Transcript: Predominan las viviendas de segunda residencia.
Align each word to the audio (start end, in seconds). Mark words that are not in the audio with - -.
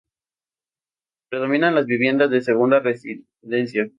Predominan 1.29 1.75
las 1.75 1.85
viviendas 1.85 2.31
de 2.31 2.41
segunda 2.41 2.79
residencia. 2.79 3.87